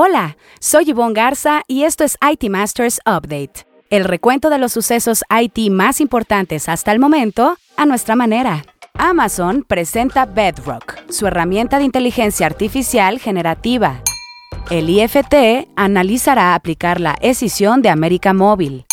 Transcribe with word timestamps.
Hola, 0.00 0.36
soy 0.60 0.84
Yvonne 0.84 1.12
Garza 1.12 1.62
y 1.66 1.82
esto 1.82 2.04
es 2.04 2.16
IT 2.22 2.48
Masters 2.48 3.00
Update, 3.04 3.66
el 3.90 4.04
recuento 4.04 4.48
de 4.48 4.58
los 4.58 4.70
sucesos 4.70 5.24
IT 5.28 5.72
más 5.72 6.00
importantes 6.00 6.68
hasta 6.68 6.92
el 6.92 7.00
momento 7.00 7.56
a 7.76 7.84
nuestra 7.84 8.14
manera. 8.14 8.62
Amazon 8.94 9.64
presenta 9.66 10.24
Bedrock, 10.24 11.10
su 11.10 11.26
herramienta 11.26 11.78
de 11.78 11.84
inteligencia 11.84 12.46
artificial 12.46 13.18
generativa. 13.18 14.00
El 14.70 14.88
IFT 14.88 15.68
analizará 15.74 16.54
aplicar 16.54 17.00
la 17.00 17.16
escisión 17.20 17.82
de 17.82 17.88
América 17.88 18.32
Móvil. 18.32 18.86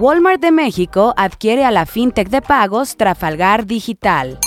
Walmart 0.00 0.40
de 0.40 0.50
México 0.50 1.14
adquiere 1.16 1.64
a 1.64 1.70
la 1.70 1.86
fintech 1.86 2.28
de 2.28 2.42
pagos 2.42 2.96
Trafalgar 2.96 3.66
Digital. 3.66 4.40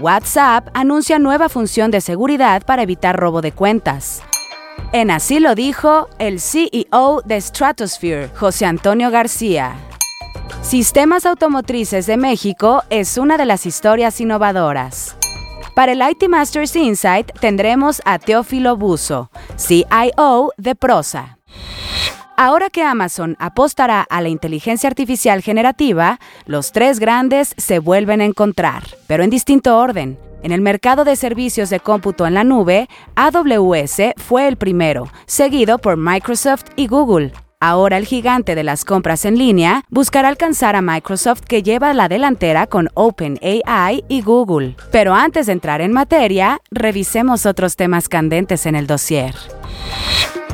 WhatsApp 0.00 0.68
anuncia 0.74 1.18
nueva 1.18 1.48
función 1.48 1.90
de 1.90 2.02
seguridad 2.02 2.62
para 2.66 2.82
evitar 2.82 3.16
robo 3.18 3.40
de 3.40 3.52
cuentas. 3.52 4.22
En 4.92 5.10
así 5.10 5.40
lo 5.40 5.54
dijo 5.54 6.08
el 6.18 6.40
CEO 6.40 7.22
de 7.24 7.40
Stratosphere, 7.40 8.28
José 8.36 8.66
Antonio 8.66 9.10
García. 9.10 9.76
Sistemas 10.62 11.26
Automotrices 11.26 12.06
de 12.06 12.16
México 12.16 12.82
es 12.90 13.18
una 13.18 13.36
de 13.36 13.44
las 13.44 13.66
historias 13.66 14.20
innovadoras. 14.20 15.16
Para 15.74 15.92
el 15.92 16.02
IT 16.02 16.28
Masters 16.28 16.76
Insight 16.76 17.32
tendremos 17.40 18.00
a 18.04 18.18
Teófilo 18.18 18.76
Buzo, 18.76 19.30
CIO 19.56 20.52
de 20.56 20.74
Prosa. 20.74 21.38
Ahora 22.36 22.68
que 22.68 22.82
Amazon 22.82 23.36
apostará 23.38 24.02
a 24.02 24.20
la 24.20 24.28
inteligencia 24.28 24.88
artificial 24.88 25.40
generativa, 25.40 26.18
los 26.46 26.72
tres 26.72 26.98
grandes 26.98 27.54
se 27.58 27.78
vuelven 27.78 28.20
a 28.20 28.24
encontrar, 28.24 28.82
pero 29.06 29.22
en 29.22 29.30
distinto 29.30 29.78
orden. 29.78 30.18
En 30.42 30.50
el 30.50 30.60
mercado 30.60 31.04
de 31.04 31.14
servicios 31.14 31.70
de 31.70 31.78
cómputo 31.78 32.26
en 32.26 32.34
la 32.34 32.42
nube, 32.42 32.88
AWS 33.14 34.14
fue 34.16 34.48
el 34.48 34.56
primero, 34.56 35.08
seguido 35.26 35.78
por 35.78 35.96
Microsoft 35.96 36.64
y 36.74 36.88
Google. 36.88 37.32
Ahora 37.60 37.98
el 37.98 38.04
gigante 38.04 38.56
de 38.56 38.64
las 38.64 38.84
compras 38.84 39.24
en 39.24 39.38
línea 39.38 39.84
buscará 39.88 40.28
alcanzar 40.28 40.74
a 40.74 40.82
Microsoft 40.82 41.42
que 41.42 41.62
lleva 41.62 41.94
la 41.94 42.08
delantera 42.08 42.66
con 42.66 42.90
OpenAI 42.94 44.04
y 44.08 44.22
Google. 44.22 44.76
Pero 44.90 45.14
antes 45.14 45.46
de 45.46 45.52
entrar 45.52 45.80
en 45.80 45.92
materia, 45.92 46.60
revisemos 46.72 47.46
otros 47.46 47.76
temas 47.76 48.08
candentes 48.08 48.66
en 48.66 48.74
el 48.74 48.88
dossier. 48.88 49.34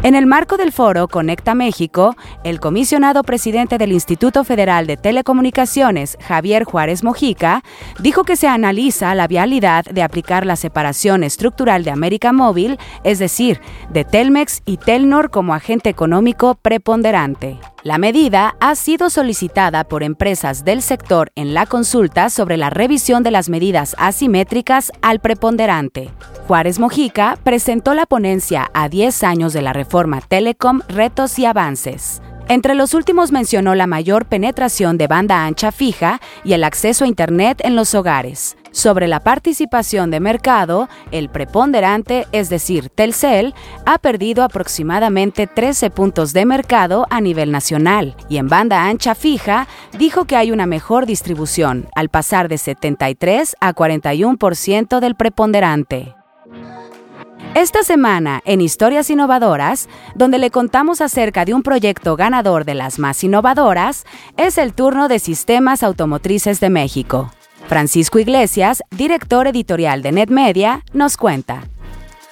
En 0.03 0.15
el 0.15 0.25
marco 0.25 0.56
del 0.56 0.73
foro 0.73 1.09
Conecta 1.09 1.55
México, 1.55 2.17
el 2.43 2.59
comisionado 2.59 3.23
presidente 3.23 3.77
del 3.77 3.93
Instituto 3.93 4.45
Federal 4.45 4.87
de 4.87 4.97
Telecomunicaciones, 4.97 6.17
Javier 6.23 6.65
Juárez 6.65 7.05
Mojica, 7.05 7.62
dijo 7.98 8.25
que 8.25 8.37
se 8.37 8.48
analiza 8.48 9.15
la 9.15 9.28
vialidad 9.28 9.84
de 9.84 10.03
aplicar 10.03 10.47
la 10.47 10.56
separación 10.56 11.23
estructural 11.23 11.84
de 11.84 11.91
América 11.91 12.33
Móvil, 12.33 12.78
es 13.05 13.19
decir, 13.19 13.61
de 13.91 14.06
Telmex 14.06 14.62
y 14.65 14.78
Telnor 14.78 15.31
como 15.31 15.53
agente 15.53 15.91
económico 15.91 16.55
preponderante. 16.55 17.59
La 17.83 17.97
medida 17.97 18.56
ha 18.61 18.75
sido 18.75 19.09
solicitada 19.09 19.84
por 19.84 20.03
empresas 20.03 20.64
del 20.67 20.83
sector 20.83 21.33
en 21.34 21.55
la 21.55 21.64
consulta 21.64 22.28
sobre 22.28 22.59
la 22.59 22.69
revisión 22.69 23.22
de 23.22 23.31
las 23.31 23.48
medidas 23.48 23.97
asimétricas 23.98 24.92
al 25.00 25.20
preponderante. 25.20 26.11
Juárez 26.47 26.78
Mojica 26.78 27.39
presentó 27.42 27.95
la 27.95 28.05
ponencia 28.05 28.70
a 28.75 28.91
10 28.91 29.22
años 29.22 29.55
de 29.55 29.62
la 29.62 29.72
reforma 29.72 30.20
Telecom, 30.20 30.81
retos 30.89 31.39
y 31.39 31.47
avances. 31.47 32.20
Entre 32.51 32.75
los 32.75 32.95
últimos 32.95 33.31
mencionó 33.31 33.77
la 33.77 33.87
mayor 33.87 34.27
penetración 34.27 34.98
de 34.98 35.06
banda 35.06 35.45
ancha 35.47 35.70
fija 35.70 36.20
y 36.43 36.55
el 36.55 36.65
acceso 36.65 37.05
a 37.05 37.06
Internet 37.06 37.61
en 37.62 37.77
los 37.77 37.95
hogares. 37.95 38.56
Sobre 38.73 39.06
la 39.06 39.20
participación 39.20 40.11
de 40.11 40.19
mercado, 40.19 40.89
el 41.12 41.28
preponderante, 41.28 42.27
es 42.33 42.48
decir, 42.48 42.89
Telcel, 42.89 43.55
ha 43.87 43.98
perdido 43.98 44.43
aproximadamente 44.43 45.47
13 45.47 45.91
puntos 45.91 46.33
de 46.33 46.45
mercado 46.45 47.06
a 47.11 47.21
nivel 47.21 47.53
nacional 47.53 48.17
y 48.28 48.39
en 48.39 48.48
banda 48.48 48.84
ancha 48.84 49.15
fija 49.15 49.69
dijo 49.97 50.25
que 50.25 50.34
hay 50.34 50.51
una 50.51 50.67
mejor 50.67 51.06
distribución, 51.06 51.89
al 51.95 52.09
pasar 52.09 52.48
de 52.48 52.59
73 52.59 53.55
a 53.61 53.72
41% 53.72 54.99
del 54.99 55.15
preponderante. 55.15 56.17
Esta 57.56 57.83
semana, 57.83 58.43
en 58.44 58.61
Historias 58.61 59.11
Innovadoras, 59.11 59.88
donde 60.15 60.38
le 60.38 60.53
contamos 60.53 61.00
acerca 61.00 61.44
de 61.44 61.53
un 61.53 61.65
proyecto 61.65 62.15
ganador 62.15 62.65
de 62.65 62.75
las 62.75 63.00
más 63.00 63.25
innovadoras, 63.25 64.05
es 64.37 64.56
el 64.56 64.72
turno 64.72 65.09
de 65.09 65.19
Sistemas 65.19 65.83
Automotrices 65.83 66.61
de 66.61 66.71
México. 66.71 67.33
Francisco 67.66 68.21
Iglesias, 68.21 68.84
director 68.93 69.49
editorial 69.49 70.00
de 70.00 70.12
NetMedia, 70.12 70.84
nos 70.93 71.16
cuenta. 71.16 71.65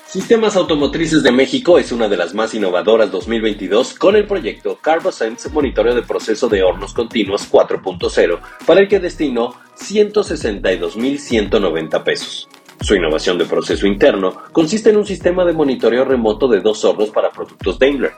Sistemas 0.07 0.55
Automotrices 0.55 1.25
de 1.25 1.33
México 1.33 1.81
es 1.81 1.91
una 1.91 2.09
de 2.09 2.17
las 2.17 2.33
más 2.33 2.55
innovadoras 2.55 3.11
2022 3.11 3.95
con 3.95 4.15
el 4.15 4.25
proyecto 4.25 4.79
CarboSense 4.81 5.51
Monitoreo 5.51 5.97
de 5.97 6.03
Proceso 6.03 6.49
de 6.49 6.63
Hornos 6.63 6.95
Continuos 6.95 7.51
4.0, 7.51 8.39
para 8.65 8.81
el 8.81 8.87
que 8.89 9.01
destinó 9.01 9.57
162.190 9.77 12.05
pesos. 12.05 12.49
Su 12.81 12.95
innovación 12.95 13.39
de 13.39 13.45
proceso 13.45 13.87
interno 13.87 14.35
consiste 14.53 14.91
en 14.91 14.97
un 14.97 15.07
sistema 15.07 15.45
de 15.45 15.53
monitoreo 15.53 16.05
remoto 16.05 16.49
de 16.49 16.61
dos 16.61 16.85
hornos 16.85 17.11
para 17.11 17.31
productos 17.31 17.79
Daimler. 17.79 18.13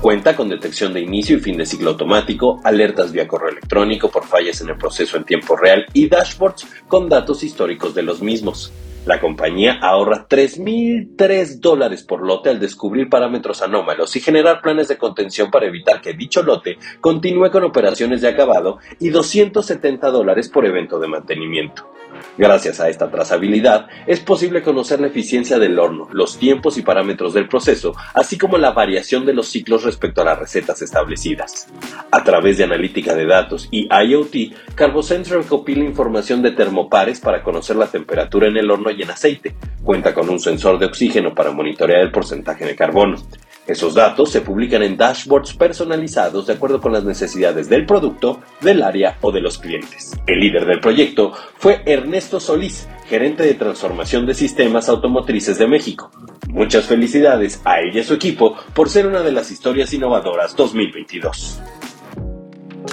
Cuenta 0.00 0.34
con 0.34 0.48
detección 0.48 0.94
de 0.94 1.00
inicio 1.00 1.36
y 1.36 1.40
fin 1.40 1.58
de 1.58 1.66
ciclo 1.66 1.90
automático, 1.90 2.58
alertas 2.64 3.12
vía 3.12 3.28
correo 3.28 3.50
electrónico 3.50 4.10
por 4.10 4.24
fallas 4.24 4.60
en 4.62 4.70
el 4.70 4.78
proceso 4.78 5.18
en 5.18 5.24
tiempo 5.24 5.56
real 5.56 5.84
y 5.92 6.08
dashboards 6.08 6.66
con 6.88 7.08
datos 7.08 7.42
históricos 7.42 7.94
de 7.94 8.02
los 8.02 8.22
mismos. 8.22 8.72
La 9.04 9.20
compañía 9.20 9.78
ahorra 9.80 10.26
3.003 10.28 11.60
dólares 11.60 12.02
por 12.02 12.26
lote 12.26 12.50
al 12.50 12.60
descubrir 12.60 13.08
parámetros 13.08 13.62
anómalos 13.62 14.14
y 14.16 14.20
generar 14.20 14.60
planes 14.60 14.88
de 14.88 14.98
contención 14.98 15.50
para 15.50 15.66
evitar 15.66 16.00
que 16.00 16.14
dicho 16.14 16.42
lote 16.42 16.78
continúe 17.00 17.50
con 17.50 17.64
operaciones 17.64 18.20
de 18.20 18.28
acabado 18.28 18.78
y 18.98 19.08
270 19.10 20.10
dólares 20.10 20.48
por 20.48 20.66
evento 20.66 20.98
de 20.98 21.08
mantenimiento. 21.08 21.90
Gracias 22.36 22.80
a 22.80 22.88
esta 22.88 23.10
trazabilidad, 23.10 23.86
es 24.06 24.20
posible 24.20 24.62
conocer 24.62 25.00
la 25.00 25.08
eficiencia 25.08 25.58
del 25.58 25.78
horno, 25.78 26.08
los 26.12 26.38
tiempos 26.38 26.78
y 26.78 26.82
parámetros 26.82 27.34
del 27.34 27.48
proceso, 27.48 27.94
así 28.14 28.38
como 28.38 28.58
la 28.58 28.72
variación 28.72 29.26
de 29.26 29.34
los 29.34 29.48
ciclos 29.48 29.84
respecto 29.84 30.22
a 30.22 30.24
las 30.24 30.38
recetas 30.38 30.82
establecidas. 30.82 31.68
A 32.10 32.24
través 32.24 32.58
de 32.58 32.64
analítica 32.64 33.14
de 33.14 33.26
datos 33.26 33.68
y 33.70 33.88
IoT, 33.90 34.74
CarboSense 34.74 35.34
recopila 35.34 35.84
información 35.84 36.42
de 36.42 36.52
termopares 36.52 37.20
para 37.20 37.42
conocer 37.42 37.76
la 37.76 37.86
temperatura 37.86 38.48
en 38.48 38.56
el 38.56 38.70
horno 38.70 38.90
y 38.90 39.02
en 39.02 39.10
aceite. 39.10 39.54
Cuenta 39.82 40.14
con 40.14 40.28
un 40.28 40.40
sensor 40.40 40.78
de 40.78 40.86
oxígeno 40.86 41.34
para 41.34 41.52
monitorear 41.52 42.00
el 42.00 42.12
porcentaje 42.12 42.64
de 42.64 42.76
carbono. 42.76 43.16
Esos 43.66 43.94
datos 43.94 44.30
se 44.30 44.40
publican 44.40 44.82
en 44.82 44.96
dashboards 44.96 45.54
personalizados 45.54 46.46
de 46.46 46.54
acuerdo 46.54 46.80
con 46.80 46.92
las 46.92 47.04
necesidades 47.04 47.68
del 47.68 47.86
producto, 47.86 48.40
del 48.60 48.82
área 48.82 49.18
o 49.20 49.30
de 49.30 49.40
los 49.40 49.58
clientes. 49.58 50.18
El 50.26 50.40
líder 50.40 50.66
del 50.66 50.80
proyecto 50.80 51.32
fue 51.56 51.82
Ernesto 51.86 52.40
Solís, 52.40 52.88
gerente 53.06 53.44
de 53.44 53.54
transformación 53.54 54.26
de 54.26 54.34
sistemas 54.34 54.88
automotrices 54.88 55.58
de 55.58 55.68
México. 55.68 56.10
Muchas 56.48 56.86
felicidades 56.86 57.60
a 57.64 57.80
ella 57.80 57.98
y 57.98 58.00
a 58.00 58.04
su 58.04 58.14
equipo 58.14 58.56
por 58.74 58.88
ser 58.88 59.06
una 59.06 59.20
de 59.20 59.32
las 59.32 59.50
historias 59.50 59.92
innovadoras 59.92 60.56
2022. 60.56 61.60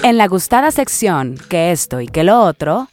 En 0.04 0.18
la 0.18 0.28
gustada 0.28 0.72
sección 0.72 1.38
que 1.50 1.72
esto 1.72 2.02
y 2.02 2.08
que 2.08 2.24
lo 2.24 2.42
otro, 2.42 2.88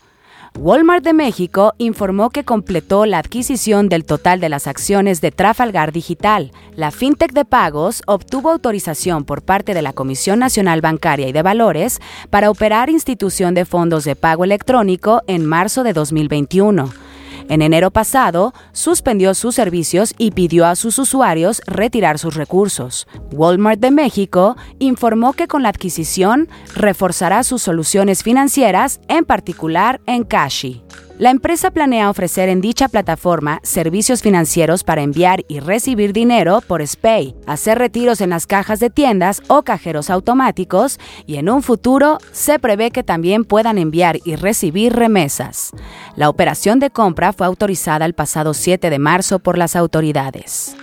Walmart 0.57 1.03
de 1.03 1.13
México 1.13 1.75
informó 1.79 2.31
que 2.31 2.45
completó 2.45 3.07
la 3.07 3.19
adquisición 3.19 3.89
del 3.89 4.05
total 4.05 4.39
de 4.39 4.49
las 4.49 4.69
acciones 4.69 5.21
de 5.21 5.33
Trafalgar 5.33 5.91
Digital. 5.91 6.53
La 6.77 6.93
fintech 6.93 7.33
de 7.33 7.45
pagos 7.45 8.03
obtuvo 8.07 8.51
autorización 8.51 9.25
por 9.25 9.43
parte 9.43 9.75
de 9.75 9.83
la 9.83 9.93
Comisión 9.93 10.39
Nacional 10.39 10.81
Bancaria 10.81 11.29
y 11.29 11.33
de 11.33 11.43
Valores 11.43 12.01
para 12.31 12.51
operar 12.51 12.89
institución 12.89 13.55
de 13.55 13.65
fondos 13.65 14.05
de 14.05 14.15
pago 14.15 14.45
electrónico 14.45 15.23
en 15.27 15.45
marzo 15.45 15.83
de 15.83 15.93
2021. 15.93 17.04
En 17.49 17.63
enero 17.63 17.91
pasado, 17.91 18.55
suspendió 18.73 19.35
sus 19.35 19.55
servicios 19.55 20.15
y 20.19 20.31
pidió 20.31 20.67
a 20.67 20.77
sus 20.77 20.99
usuarios 20.99 21.61
retirar 21.67 22.19
sus 22.19 22.35
recursos. 22.35 23.07
Walmart 23.33 23.81
de 23.81 23.91
México 23.91 24.57
informó 24.79 25.35
que 25.35 25.47
con 25.47 25.63
la 25.63 25.69
adquisición 25.69 26.49
reforzará 26.75 27.43
sus 27.43 27.63
soluciones 27.63 28.23
financieras, 28.23 29.01
en 29.09 29.25
particular 29.25 30.01
en 30.07 30.25
Cashi. 30.25 30.83
La 31.17 31.31
empresa 31.31 31.71
planea 31.71 32.11
ofrecer 32.11 32.49
en 32.49 32.61
dicha 32.61 32.89
plataforma 32.89 33.61
servicios 33.63 34.21
financieros 34.21 34.83
para 34.83 35.03
enviar 35.03 35.45
y 35.47 35.61
recibir 35.61 36.13
dinero 36.13 36.61
por 36.67 36.85
SPAY, 36.85 37.37
hacer 37.47 37.79
retiros 37.79 38.21
en 38.21 38.31
las 38.31 38.49
cajas 38.49 38.81
de 38.81 38.91
tiendas 38.91 39.41
o 39.47 39.63
cajeros 39.63 40.11
automáticos 40.11 40.99
y 41.25 41.37
en 41.37 41.51
un 41.51 41.63
futuro 41.63 42.19
se 42.33 42.59
prevé 42.59 42.91
que 42.91 43.05
también 43.05 43.45
puedan 43.45 43.79
enviar 43.79 44.19
y 44.25 44.35
recibir 44.35 44.93
remesas. 44.93 45.71
La 46.17 46.29
operación 46.29 46.81
de 46.81 46.91
compra 46.91 47.33
fue 47.33 47.47
autorizada 47.47 48.07
el 48.07 48.15
pasado 48.15 48.53
7 48.53 48.91
de 48.91 48.99
marzo 48.99 49.39
por 49.39 49.57
las 49.57 49.77
autoridades. 49.77 50.75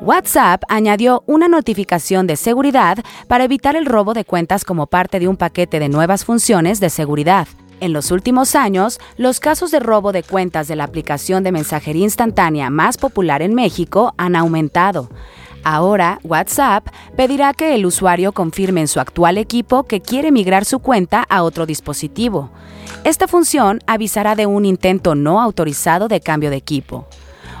WhatsApp 0.00 0.62
añadió 0.68 1.24
una 1.26 1.48
notificación 1.48 2.28
de 2.28 2.36
seguridad 2.36 2.98
para 3.26 3.44
evitar 3.44 3.74
el 3.74 3.86
robo 3.86 4.14
de 4.14 4.24
cuentas 4.24 4.64
como 4.64 4.86
parte 4.86 5.18
de 5.18 5.26
un 5.26 5.36
paquete 5.36 5.80
de 5.80 5.88
nuevas 5.88 6.24
funciones 6.24 6.78
de 6.78 6.90
seguridad. 6.90 7.48
En 7.80 7.92
los 7.92 8.10
últimos 8.10 8.54
años, 8.54 8.98
los 9.16 9.40
casos 9.40 9.70
de 9.70 9.80
robo 9.80 10.12
de 10.12 10.22
cuentas 10.22 10.68
de 10.68 10.76
la 10.76 10.84
aplicación 10.84 11.42
de 11.42 11.52
mensajería 11.52 12.04
instantánea 12.04 12.70
más 12.70 12.96
popular 12.96 13.42
en 13.42 13.54
México 13.54 14.14
han 14.16 14.36
aumentado. 14.36 15.10
Ahora, 15.64 16.20
WhatsApp 16.22 16.88
pedirá 17.16 17.54
que 17.54 17.74
el 17.74 17.86
usuario 17.86 18.32
confirme 18.32 18.82
en 18.82 18.88
su 18.88 19.00
actual 19.00 19.38
equipo 19.38 19.84
que 19.84 20.00
quiere 20.00 20.30
migrar 20.30 20.66
su 20.66 20.78
cuenta 20.78 21.24
a 21.28 21.42
otro 21.42 21.64
dispositivo. 21.64 22.50
Esta 23.02 23.26
función 23.26 23.80
avisará 23.86 24.34
de 24.34 24.46
un 24.46 24.66
intento 24.66 25.14
no 25.14 25.40
autorizado 25.40 26.06
de 26.06 26.20
cambio 26.20 26.50
de 26.50 26.56
equipo. 26.56 27.06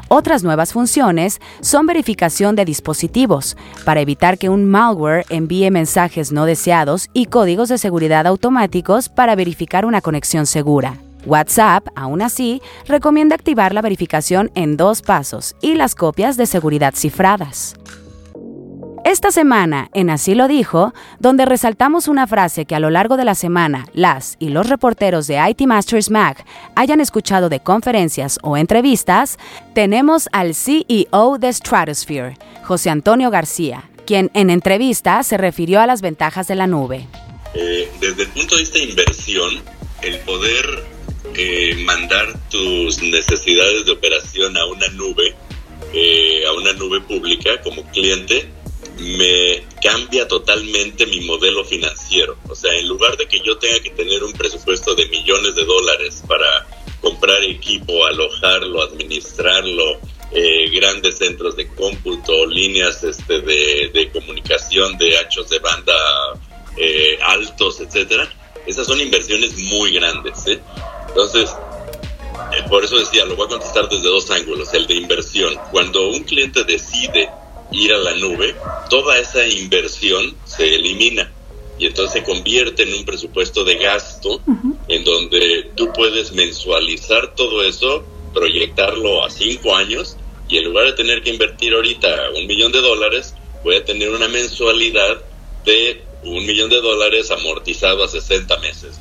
Otras 0.08 0.44
nuevas 0.44 0.72
funciones 0.72 1.40
son 1.60 1.86
verificación 1.86 2.56
de 2.56 2.64
dispositivos, 2.64 3.56
para 3.84 4.00
evitar 4.00 4.38
que 4.38 4.48
un 4.48 4.66
malware 4.66 5.24
envíe 5.30 5.70
mensajes 5.70 6.30
no 6.30 6.44
deseados 6.44 7.08
y 7.12 7.26
códigos 7.26 7.68
de 7.68 7.78
seguridad 7.78 8.26
automáticos 8.26 9.08
para 9.08 9.34
verificar 9.34 9.86
una 9.86 10.00
conexión 10.00 10.46
segura. 10.46 10.98
WhatsApp, 11.26 11.86
aún 11.96 12.20
así, 12.20 12.60
recomienda 12.86 13.34
activar 13.34 13.72
la 13.72 13.80
verificación 13.82 14.50
en 14.54 14.76
dos 14.76 15.00
pasos 15.00 15.56
y 15.62 15.74
las 15.74 15.94
copias 15.94 16.36
de 16.36 16.46
seguridad 16.46 16.94
cifradas. 16.94 17.76
Esta 19.04 19.30
semana, 19.30 19.90
en 19.92 20.08
Así 20.08 20.34
lo 20.34 20.48
dijo, 20.48 20.94
donde 21.20 21.44
resaltamos 21.44 22.08
una 22.08 22.26
frase 22.26 22.64
que 22.64 22.74
a 22.74 22.80
lo 22.80 22.88
largo 22.88 23.18
de 23.18 23.26
la 23.26 23.34
semana 23.34 23.86
las 23.92 24.36
y 24.38 24.48
los 24.48 24.70
reporteros 24.70 25.26
de 25.26 25.38
IT 25.46 25.60
Masters 25.66 26.10
Mag 26.10 26.42
hayan 26.74 27.02
escuchado 27.02 27.50
de 27.50 27.60
conferencias 27.60 28.38
o 28.42 28.56
entrevistas, 28.56 29.36
tenemos 29.74 30.30
al 30.32 30.54
CEO 30.54 31.36
de 31.38 31.52
Stratosphere, 31.52 32.38
José 32.64 32.88
Antonio 32.88 33.28
García, 33.28 33.90
quien 34.06 34.30
en 34.32 34.48
entrevista 34.48 35.22
se 35.22 35.36
refirió 35.36 35.82
a 35.82 35.86
las 35.86 36.00
ventajas 36.00 36.48
de 36.48 36.54
la 36.54 36.66
nube. 36.66 37.06
Eh, 37.52 37.90
desde 38.00 38.22
el 38.22 38.28
punto 38.30 38.54
de 38.54 38.62
vista 38.62 38.78
de 38.78 38.84
inversión, 38.84 39.62
el 40.00 40.18
poder 40.20 40.82
eh, 41.36 41.76
mandar 41.84 42.38
tus 42.48 43.02
necesidades 43.02 43.84
de 43.84 43.92
operación 43.92 44.56
a 44.56 44.64
una 44.64 44.88
nube, 44.88 45.34
eh, 45.92 46.46
a 46.46 46.52
una 46.54 46.72
nube 46.72 47.02
pública 47.02 47.60
como 47.62 47.82
cliente, 47.90 48.53
me 48.98 49.64
cambia 49.82 50.26
totalmente 50.28 51.06
mi 51.06 51.20
modelo 51.20 51.64
financiero. 51.64 52.36
O 52.48 52.54
sea, 52.54 52.72
en 52.74 52.88
lugar 52.88 53.16
de 53.16 53.26
que 53.26 53.40
yo 53.40 53.58
tenga 53.58 53.80
que 53.80 53.90
tener 53.90 54.22
un 54.22 54.32
presupuesto 54.32 54.94
de 54.94 55.06
millones 55.06 55.54
de 55.54 55.64
dólares 55.64 56.22
para 56.26 56.66
comprar 57.00 57.42
equipo, 57.44 58.06
alojarlo, 58.06 58.82
administrarlo, 58.82 59.98
eh, 60.32 60.70
grandes 60.70 61.18
centros 61.18 61.56
de 61.56 61.68
cómputo, 61.68 62.46
líneas 62.46 63.04
este, 63.04 63.40
de, 63.40 64.10
comunicación 64.12 64.96
de 64.96 65.18
anchos 65.18 65.48
de 65.50 65.58
banda 65.58 65.94
eh, 66.76 67.18
altos, 67.22 67.80
etcétera, 67.80 68.28
esas 68.66 68.86
son 68.86 69.00
inversiones 69.00 69.56
muy 69.56 69.92
grandes. 69.92 70.46
¿eh? 70.46 70.60
Entonces, 71.08 71.50
por 72.68 72.84
eso 72.84 72.98
decía, 72.98 73.24
lo 73.26 73.36
voy 73.36 73.46
a 73.46 73.50
contestar 73.50 73.88
desde 73.88 74.08
dos 74.08 74.30
ángulos. 74.30 74.72
El 74.72 74.86
de 74.86 74.94
inversión. 74.94 75.54
Cuando 75.70 76.08
un 76.08 76.24
cliente 76.24 76.64
decide 76.64 77.28
ir 77.74 77.92
a 77.92 77.98
la 77.98 78.14
nube, 78.14 78.54
toda 78.88 79.18
esa 79.18 79.46
inversión 79.46 80.34
se 80.44 80.74
elimina 80.74 81.30
y 81.78 81.86
entonces 81.86 82.12
se 82.12 82.22
convierte 82.22 82.84
en 82.84 82.94
un 82.94 83.04
presupuesto 83.04 83.64
de 83.64 83.76
gasto 83.76 84.40
en 84.88 85.04
donde 85.04 85.70
tú 85.74 85.92
puedes 85.92 86.32
mensualizar 86.32 87.34
todo 87.34 87.64
eso, 87.64 88.04
proyectarlo 88.32 89.24
a 89.24 89.30
cinco 89.30 89.74
años 89.74 90.16
y 90.48 90.58
en 90.58 90.64
lugar 90.64 90.86
de 90.86 90.92
tener 90.92 91.22
que 91.22 91.30
invertir 91.30 91.74
ahorita 91.74 92.30
un 92.36 92.46
millón 92.46 92.70
de 92.70 92.80
dólares, 92.80 93.34
voy 93.64 93.76
a 93.76 93.84
tener 93.84 94.10
una 94.10 94.28
mensualidad 94.28 95.20
de 95.64 96.04
un 96.22 96.46
millón 96.46 96.70
de 96.70 96.80
dólares 96.80 97.30
amortizado 97.30 98.04
a 98.04 98.08
60 98.08 98.56
meses. 98.58 99.00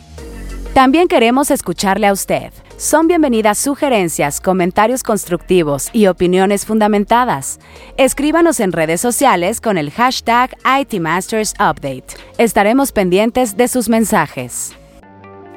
También 0.71 1.07
queremos 1.07 1.51
escucharle 1.51 2.07
a 2.07 2.13
usted. 2.13 2.51
Son 2.77 3.07
bienvenidas 3.07 3.59
sugerencias, 3.59 4.41
comentarios 4.41 5.03
constructivos 5.03 5.89
y 5.93 6.07
opiniones 6.07 6.65
fundamentadas. 6.65 7.59
Escríbanos 7.97 8.59
en 8.59 8.71
redes 8.71 8.99
sociales 8.99 9.61
con 9.61 9.77
el 9.77 9.91
hashtag 9.91 10.57
ITMastersUpdate. 10.81 12.05
Estaremos 12.39 12.91
pendientes 12.91 13.55
de 13.55 13.67
sus 13.67 13.87
mensajes. 13.87 14.75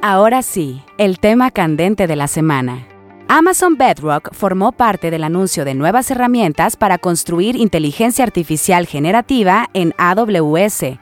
Ahora 0.03 0.43
sí, 0.43 0.83
el 0.99 1.19
tema 1.19 1.51
candente 1.51 2.07
de 2.07 2.17
la 2.17 2.29
semana. 2.29 2.87
Amazon 3.29 3.77
Bedrock 3.77 4.33
formó 4.33 4.71
parte 4.71 5.11
del 5.11 5.25
anuncio 5.25 5.65
de 5.65 5.75
nuevas 5.75 6.11
herramientas 6.13 6.77
para 6.77 6.99
construir 6.99 7.57
inteligencia 7.57 8.25
artificial 8.25 8.87
generativa 8.87 9.69
en 9.75 9.95
AWS. 9.99 10.99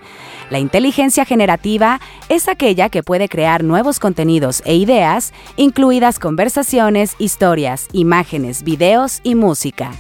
La 0.55 0.61
inteligencia 0.61 1.25
generativa 1.25 2.01
es 2.29 2.47
aquella 2.47 2.89
que 2.89 3.03
puede 3.03 3.29
crear 3.29 3.65
nuevos 3.65 3.99
contenidos 3.99 4.63
e 4.65 4.77
ideas, 4.77 5.33
incluidas 5.57 6.21
conversaciones, 6.21 7.17
historias, 7.19 7.89
imágenes, 7.91 8.63
videos 8.63 9.19
y 9.25 9.35
música. 9.35 9.91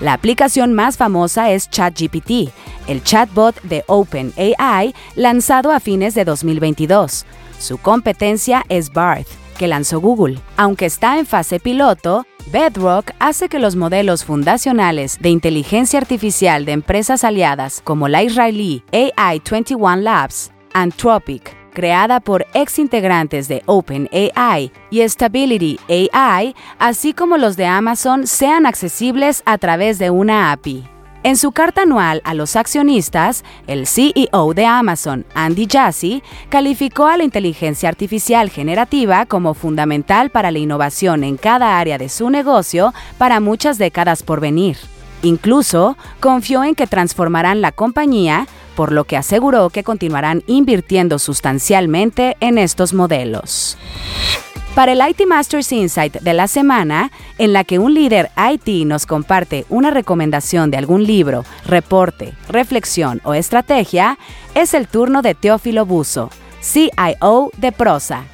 La 0.00 0.12
aplicación 0.12 0.74
más 0.74 0.98
famosa 0.98 1.52
es 1.52 1.70
ChatGPT, 1.70 2.52
el 2.86 3.02
chatbot 3.02 3.58
de 3.62 3.82
OpenAI 3.86 4.94
lanzado 5.14 5.72
a 5.72 5.80
fines 5.80 6.14
de 6.14 6.26
2022. 6.26 7.24
Su 7.58 7.78
competencia 7.78 8.62
es 8.68 8.92
Barth 8.92 9.43
que 9.54 9.68
lanzó 9.68 10.00
Google. 10.00 10.38
Aunque 10.56 10.86
está 10.86 11.18
en 11.18 11.26
fase 11.26 11.60
piloto, 11.60 12.26
Bedrock 12.52 13.12
hace 13.18 13.48
que 13.48 13.58
los 13.58 13.76
modelos 13.76 14.24
fundacionales 14.24 15.18
de 15.20 15.30
inteligencia 15.30 15.98
artificial 15.98 16.64
de 16.64 16.72
empresas 16.72 17.24
aliadas 17.24 17.80
como 17.82 18.08
la 18.08 18.22
israelí 18.22 18.82
AI21 18.92 20.00
Labs, 20.00 20.52
Anthropic, 20.72 21.56
creada 21.72 22.20
por 22.20 22.46
ex 22.54 22.78
integrantes 22.78 23.48
de 23.48 23.62
OpenAI 23.66 24.72
y 24.90 25.08
Stability 25.08 25.78
AI, 26.12 26.54
así 26.78 27.12
como 27.12 27.36
los 27.36 27.56
de 27.56 27.66
Amazon, 27.66 28.26
sean 28.26 28.66
accesibles 28.66 29.42
a 29.44 29.58
través 29.58 29.98
de 29.98 30.10
una 30.10 30.52
API. 30.52 30.93
En 31.24 31.38
su 31.38 31.52
carta 31.52 31.82
anual 31.82 32.20
a 32.24 32.34
los 32.34 32.54
accionistas, 32.54 33.44
el 33.66 33.86
CEO 33.86 34.52
de 34.52 34.66
Amazon, 34.66 35.24
Andy 35.34 35.66
Jassy, 35.66 36.22
calificó 36.50 37.06
a 37.06 37.16
la 37.16 37.24
inteligencia 37.24 37.88
artificial 37.88 38.50
generativa 38.50 39.24
como 39.24 39.54
fundamental 39.54 40.28
para 40.28 40.50
la 40.50 40.58
innovación 40.58 41.24
en 41.24 41.38
cada 41.38 41.78
área 41.78 41.96
de 41.96 42.10
su 42.10 42.28
negocio 42.28 42.92
para 43.16 43.40
muchas 43.40 43.78
décadas 43.78 44.22
por 44.22 44.40
venir. 44.40 44.76
Incluso 45.22 45.96
confió 46.20 46.62
en 46.62 46.74
que 46.74 46.86
transformarán 46.86 47.62
la 47.62 47.72
compañía, 47.72 48.46
por 48.76 48.92
lo 48.92 49.04
que 49.04 49.16
aseguró 49.16 49.70
que 49.70 49.82
continuarán 49.82 50.42
invirtiendo 50.46 51.18
sustancialmente 51.18 52.36
en 52.40 52.58
estos 52.58 52.92
modelos. 52.92 53.78
Para 54.74 54.90
el 54.90 55.00
IT 55.08 55.24
Masters 55.28 55.70
Insight 55.70 56.16
de 56.16 56.34
la 56.34 56.48
semana, 56.48 57.12
en 57.38 57.52
la 57.52 57.62
que 57.62 57.78
un 57.78 57.94
líder 57.94 58.30
IT 58.36 58.84
nos 58.88 59.06
comparte 59.06 59.66
una 59.68 59.92
recomendación 59.92 60.72
de 60.72 60.76
algún 60.76 61.04
libro, 61.04 61.44
reporte, 61.64 62.32
reflexión 62.48 63.20
o 63.22 63.34
estrategia, 63.34 64.18
es 64.56 64.74
el 64.74 64.88
turno 64.88 65.22
de 65.22 65.36
Teófilo 65.36 65.86
Buzo, 65.86 66.28
CIO 66.60 67.52
de 67.56 67.70
Prosa. 67.70 68.24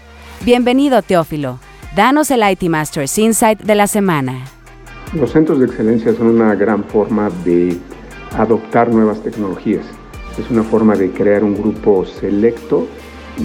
Bienvenido 0.42 1.02
Teófilo, 1.02 1.58
danos 1.94 2.30
el 2.30 2.42
IT 2.50 2.62
Masters 2.70 3.18
Insight 3.18 3.60
de 3.60 3.74
la 3.74 3.86
semana. 3.86 4.46
Los 5.12 5.32
centros 5.32 5.58
de 5.58 5.66
excelencia 5.66 6.14
son 6.14 6.28
una 6.28 6.54
gran 6.54 6.84
forma 6.84 7.28
de 7.44 7.76
adoptar 8.32 8.88
nuevas 8.88 9.22
tecnologías. 9.22 9.84
Es 10.38 10.50
una 10.50 10.62
forma 10.62 10.96
de 10.96 11.10
crear 11.10 11.44
un 11.44 11.54
grupo 11.54 12.06
selecto 12.06 12.88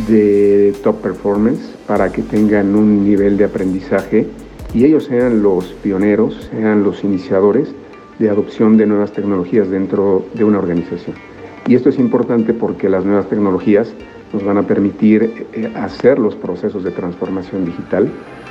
de 0.08 0.74
top 0.84 1.02
performance 1.02 1.62
para 1.88 2.12
que 2.12 2.22
tengan 2.22 2.76
un 2.76 3.04
nivel 3.04 3.38
de 3.38 3.46
aprendizaje 3.46 4.28
y 4.74 4.86
ellos 4.86 5.06
sean 5.06 5.42
los 5.42 5.66
pioneros, 5.84 6.50
sean 6.52 6.84
los 6.84 7.04
iniciadores 7.04 7.74
de 8.20 8.30
adopción 8.30 8.78
de 8.78 8.86
nuevas 8.86 9.12
tecnologías 9.14 9.70
dentro 9.70 10.26
de 10.34 10.44
una 10.44 10.60
organización. 10.60 11.16
Y 11.68 11.76
esto 11.76 11.90
es 11.90 11.98
importante 11.98 12.54
porque 12.54 12.90
las 12.90 13.06
nuevas 13.06 13.28
tecnologías 13.30 13.94
nos 14.34 14.44
van 14.44 14.58
a 14.58 14.64
permitir 14.64 15.48
eh, 15.54 15.72
hacer 15.76 16.20
los 16.20 16.36
procesos 16.36 16.84
de 16.84 16.92
transformación 16.92 17.66
digital 17.66 18.10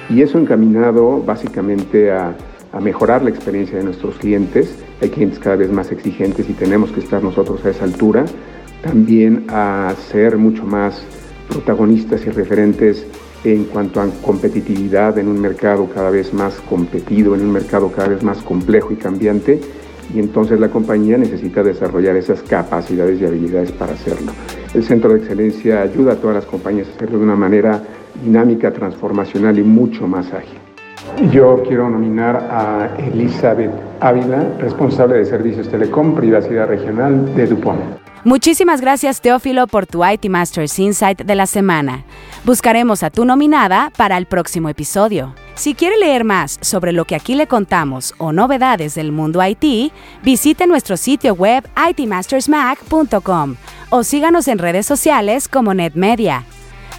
y 0.09 0.23
eso 0.23 0.39
encaminado 0.39 1.23
básicamente 1.23 2.11
a, 2.11 2.35
a 2.73 2.81
mejorar 2.81 3.23
la 3.23 3.31
experiencia 3.31 3.79
de 3.79 3.85
nuestros 3.85 4.17
clientes. 4.17 4.75
Hay 5.01 5.11
clientes 5.11 5.39
cada 5.39 5.57
vez 5.57 5.71
más 5.71 5.93
exigentes 5.93 6.49
y 6.49 6.55
tenemos 6.55 6.91
que 6.91 7.01
estar 7.01 7.23
nosotros 7.23 7.65
a 7.65 7.71
esa 7.71 7.85
altura. 7.85 8.25
También 8.83 9.45
a 9.49 9.95
ser 10.11 10.37
mucho 10.37 10.65
más 10.65 11.05
protagonistas 11.49 12.25
y 12.27 12.31
referentes 12.31 13.07
en 13.45 13.65
cuanto 13.65 14.01
a 14.01 14.09
competitividad 14.23 15.19
en 15.19 15.29
un 15.29 15.41
mercado 15.41 15.89
cada 15.93 16.11
vez 16.11 16.33
más 16.33 16.55
competido, 16.69 17.35
en 17.35 17.43
un 17.43 17.53
mercado 17.53 17.93
cada 17.93 18.09
vez 18.09 18.23
más 18.23 18.39
complejo 18.43 18.93
y 18.93 18.97
cambiante, 18.97 19.61
y 20.15 20.19
entonces 20.19 20.61
la 20.61 20.69
compañía 20.69 21.17
necesita 21.19 21.63
desarrollar 21.63 22.17
esas 22.17 22.43
capacidades 22.43 23.21
y 23.21 23.27
habilidades 23.27 23.73
para 23.73 23.93
hacerlo. 23.93 24.33
El 24.75 24.83
Centro 24.83 25.13
de 25.13 25.19
Excelencia 25.21 25.83
ayuda 25.83 26.13
a 26.13 26.17
todas 26.17 26.37
las 26.37 26.47
compañías 26.47 26.89
a 26.89 26.97
hacerlo 26.97 27.19
de 27.19 27.25
una 27.25 27.37
manera 27.37 27.83
dinámica, 28.23 28.73
transformacional 28.73 29.59
y 29.59 29.63
mucho 29.63 30.07
más 30.07 30.33
ágil. 30.33 30.63
Yo 31.30 31.62
quiero 31.66 31.88
nominar 31.88 32.37
a 32.50 32.90
Elizabeth 32.99 33.71
Ávila, 34.00 34.49
responsable 34.59 35.18
de 35.18 35.26
Servicios 35.26 35.68
Telecom, 35.68 36.14
Privacidad 36.14 36.66
Regional 36.66 37.35
de 37.35 37.47
Dupont. 37.47 37.80
Muchísimas 38.25 38.80
gracias 38.80 39.21
Teófilo 39.21 39.66
por 39.66 39.87
tu 39.87 40.04
IT 40.04 40.25
Masters 40.30 40.78
Insight 40.78 41.23
de 41.23 41.35
la 41.35 41.47
semana. 41.47 42.04
Buscaremos 42.44 43.02
a 43.02 43.11
tu 43.11 43.25
nominada 43.25 43.92
para 43.97 44.16
el 44.16 44.26
próximo 44.26 44.68
episodio. 44.71 45.35
Si 45.54 45.75
quiere 45.75 45.99
leer 45.99 46.25
más 46.25 46.59
sobre 46.62 46.92
lo 46.92 47.04
que 47.04 47.14
aquí 47.14 47.35
le 47.35 47.47
contamos 47.47 48.14
o 48.18 48.33
novedades 48.33 48.94
del 48.94 49.12
mundo 49.12 49.40
IT, 49.44 49.92
visite 50.23 50.66
nuestro 50.66 50.97
sitio 50.97 51.35
web 51.35 51.64
itmastersmac.com 51.90 53.56
o 53.90 54.02
síganos 54.02 54.49
en 54.49 54.59
redes 54.59 54.87
sociales 54.87 55.47
como 55.47 55.75
NetMedia. 55.75 56.44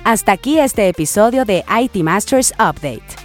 Hasta 0.03 0.33
aquí 0.33 0.59
este 0.59 0.87
episodio 0.87 1.43
de 1.45 1.65
IT 1.81 1.95
Masters 2.03 2.53
Update, 2.53 3.24